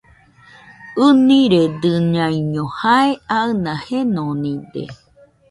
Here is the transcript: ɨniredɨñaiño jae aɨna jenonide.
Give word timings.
ɨniredɨñaiño 1.07 2.63
jae 2.79 3.09
aɨna 3.37 3.71
jenonide. 3.85 4.83